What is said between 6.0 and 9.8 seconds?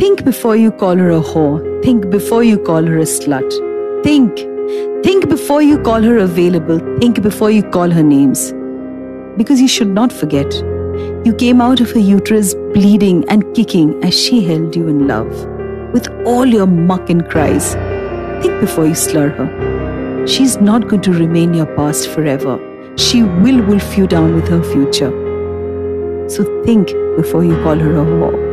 her available. Think before you call her names. Because you